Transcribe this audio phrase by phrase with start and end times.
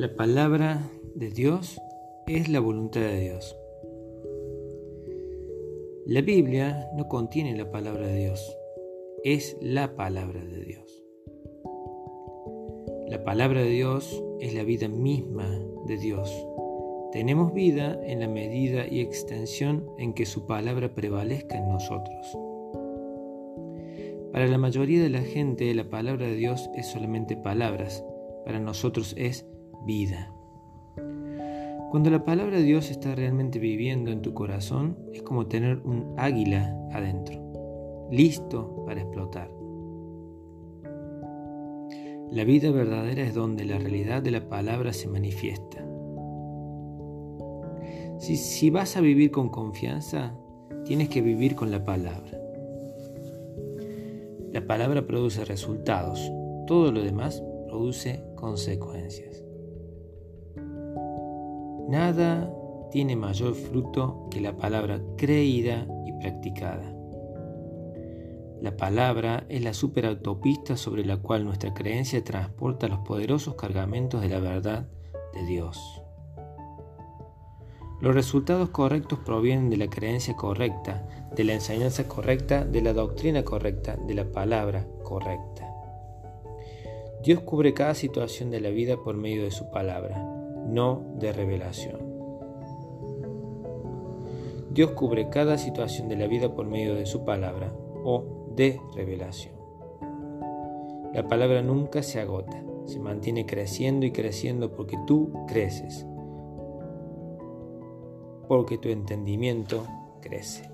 [0.00, 1.78] La palabra de Dios
[2.26, 3.54] es la voluntad de Dios.
[6.06, 8.56] La Biblia no contiene la palabra de Dios,
[9.24, 11.04] es la palabra de Dios.
[13.10, 15.46] La palabra de Dios es la vida misma
[15.86, 16.34] de Dios.
[17.12, 22.38] Tenemos vida en la medida y extensión en que su palabra prevalezca en nosotros.
[24.32, 28.02] Para la mayoría de la gente la palabra de Dios es solamente palabras,
[28.46, 29.44] para nosotros es
[29.84, 30.32] vida.
[31.90, 36.14] Cuando la palabra de Dios está realmente viviendo en tu corazón, es como tener un
[36.16, 39.50] águila adentro, listo para explotar.
[42.30, 45.84] La vida verdadera es donde la realidad de la palabra se manifiesta.
[48.20, 50.36] Si, si, vas a vivir con confianza,
[50.84, 52.38] tienes que vivir con la palabra.
[54.52, 56.30] La palabra produce resultados,
[56.68, 59.42] todo lo demás produce consecuencias.
[61.90, 62.48] Nada
[62.92, 66.94] tiene mayor fruto que la palabra creída y practicada.
[68.62, 74.28] La palabra es la superautopista sobre la cual nuestra creencia transporta los poderosos cargamentos de
[74.28, 74.86] la verdad
[75.34, 76.00] de Dios.
[78.00, 83.42] Los resultados correctos provienen de la creencia correcta, de la enseñanza correcta, de la doctrina
[83.42, 85.68] correcta, de la palabra correcta.
[87.24, 90.39] Dios cubre cada situación de la vida por medio de su palabra,
[90.70, 92.10] no de revelación.
[94.70, 99.54] Dios cubre cada situación de la vida por medio de su palabra o de revelación.
[101.12, 106.06] La palabra nunca se agota, se mantiene creciendo y creciendo porque tú creces,
[108.46, 109.86] porque tu entendimiento
[110.20, 110.70] crece.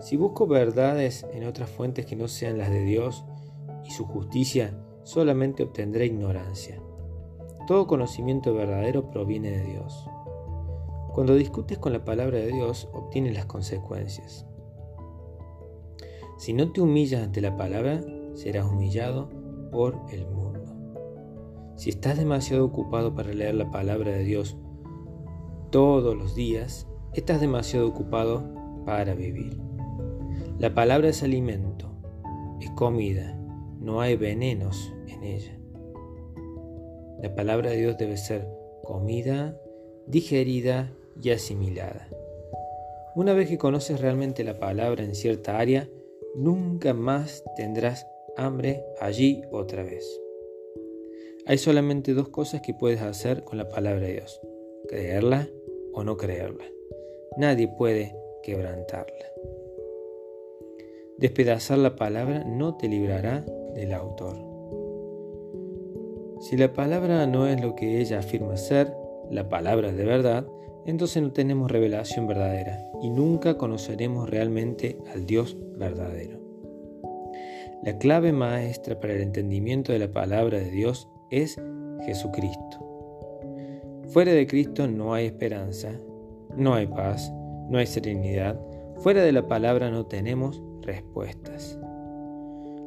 [0.00, 3.24] Si busco verdades en otras fuentes que no sean las de Dios
[3.84, 6.80] y su justicia, solamente obtendré ignorancia.
[7.66, 10.08] Todo conocimiento verdadero proviene de Dios.
[11.12, 14.46] Cuando discutes con la palabra de Dios, obtienes las consecuencias.
[16.38, 19.30] Si no te humillas ante la palabra, serás humillado
[19.72, 20.60] por el mundo.
[21.76, 24.56] Si estás demasiado ocupado para leer la palabra de Dios
[25.70, 28.44] todos los días, estás demasiado ocupado
[28.84, 29.58] para vivir.
[30.58, 31.90] La palabra es alimento,
[32.60, 33.36] es comida,
[33.80, 35.55] no hay venenos en ella.
[37.22, 38.46] La palabra de Dios debe ser
[38.82, 39.58] comida,
[40.06, 42.08] digerida y asimilada.
[43.14, 45.88] Una vez que conoces realmente la palabra en cierta área,
[46.34, 48.06] nunca más tendrás
[48.36, 50.20] hambre allí otra vez.
[51.46, 54.40] Hay solamente dos cosas que puedes hacer con la palabra de Dios,
[54.88, 55.48] creerla
[55.92, 56.64] o no creerla.
[57.38, 59.26] Nadie puede quebrantarla.
[61.18, 64.55] Despedazar la palabra no te librará del autor.
[66.40, 68.92] Si la palabra no es lo que ella afirma ser,
[69.30, 70.46] la palabra de verdad,
[70.84, 76.38] entonces no tenemos revelación verdadera y nunca conoceremos realmente al Dios verdadero.
[77.82, 81.60] La clave maestra para el entendimiento de la palabra de Dios es
[82.04, 82.86] Jesucristo.
[84.08, 85.92] Fuera de Cristo no hay esperanza,
[86.56, 87.32] no hay paz,
[87.68, 88.60] no hay serenidad.
[88.98, 91.78] Fuera de la palabra no tenemos respuestas.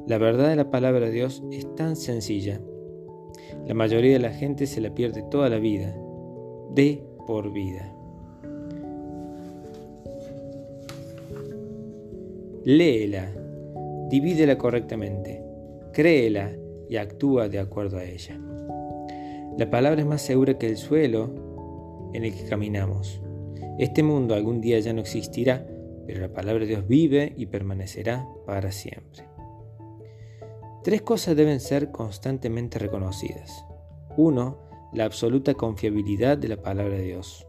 [0.08, 2.62] La verdad de la palabra de Dios es tan sencilla.
[3.68, 5.96] La mayoría de la gente se la pierde toda la vida,
[6.74, 7.94] de por vida.
[12.66, 13.32] Léela,
[14.10, 15.42] divídela correctamente,
[15.94, 16.52] créela
[16.90, 18.40] y actúa de acuerdo a ella.
[19.58, 23.22] La palabra es más segura que el suelo en el que caminamos.
[23.78, 25.66] Este mundo algún día ya no existirá,
[26.06, 29.29] pero la palabra de Dios vive y permanecerá para siempre.
[30.84, 33.66] Tres cosas deben ser constantemente reconocidas.
[34.16, 34.58] Uno,
[34.94, 37.46] La absoluta confiabilidad de la palabra de Dios.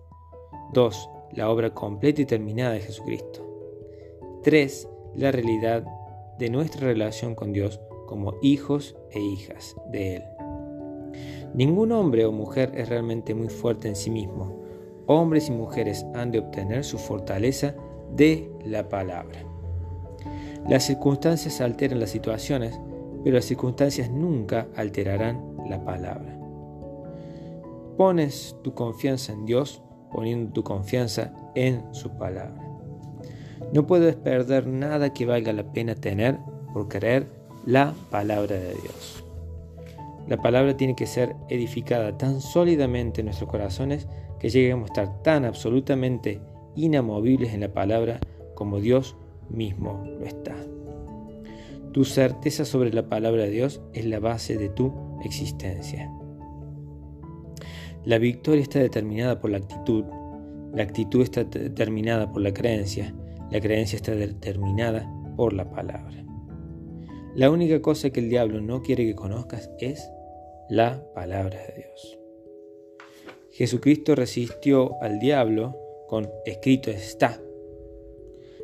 [0.72, 3.46] Dos, La obra completa y terminada de Jesucristo.
[4.42, 5.84] Tres, La realidad
[6.38, 10.22] de nuestra relación con Dios como hijos e hijas de Él.
[11.54, 14.60] Ningún hombre o mujer es realmente muy fuerte en sí mismo.
[15.06, 17.74] Hombres y mujeres han de obtener su fortaleza
[18.12, 19.44] de la palabra.
[20.68, 22.78] Las circunstancias alteran las situaciones,
[23.22, 26.38] pero las circunstancias nunca alterarán la palabra.
[27.96, 32.66] Pones tu confianza en Dios poniendo tu confianza en su palabra.
[33.72, 36.38] No puedes perder nada que valga la pena tener
[36.72, 37.26] por creer
[37.66, 39.24] la palabra de Dios.
[40.28, 44.06] La palabra tiene que ser edificada tan sólidamente en nuestros corazones
[44.38, 46.40] que lleguemos a estar tan absolutamente
[46.76, 48.20] inamovibles en la palabra
[48.54, 49.16] como Dios
[49.50, 50.54] mismo lo está.
[51.92, 54.92] Tu certeza sobre la palabra de Dios es la base de tu
[55.24, 56.10] existencia.
[58.04, 60.04] La victoria está determinada por la actitud,
[60.72, 63.14] la actitud está determinada por la creencia,
[63.50, 66.24] la creencia está determinada por la palabra.
[67.34, 70.10] La única cosa que el diablo no quiere que conozcas es
[70.68, 72.18] la palabra de Dios.
[73.50, 75.76] Jesucristo resistió al diablo
[76.08, 77.40] con escrito está,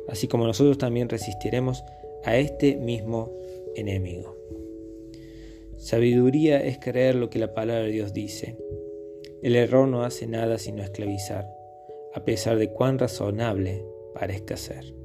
[0.07, 1.83] así como nosotros también resistiremos
[2.23, 3.31] a este mismo
[3.75, 4.35] enemigo.
[5.77, 8.57] Sabiduría es creer lo que la palabra de Dios dice.
[9.41, 11.47] El error no hace nada sino esclavizar,
[12.13, 14.95] a pesar de cuán razonable parezca ser.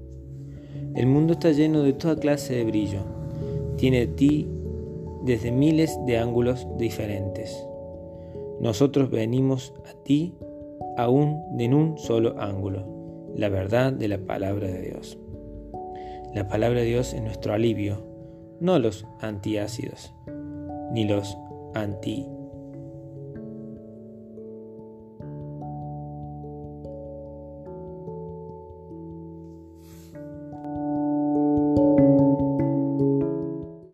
[0.95, 3.01] El mundo está lleno de toda clase de brillo.
[3.77, 4.49] Tiene ti
[5.25, 7.57] desde miles de ángulos diferentes.
[8.61, 10.35] Nosotros venimos a ti
[10.97, 12.87] aún en un solo ángulo,
[13.37, 15.19] la verdad de la palabra de Dios.
[16.35, 18.07] La palabra de Dios es nuestro alivio,
[18.61, 20.15] no los antiácidos,
[20.93, 21.37] ni los
[21.75, 22.27] anti